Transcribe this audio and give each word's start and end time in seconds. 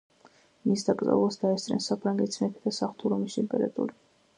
მის 0.69 0.85
დაკრძალვას 0.87 1.39
დაესწრნენ 1.43 1.85
საფრანგეთის 1.91 2.45
მეფე 2.47 2.67
და 2.67 2.77
საღვთო 2.83 3.17
რომის 3.17 3.43
იმპერატორი. 3.47 4.01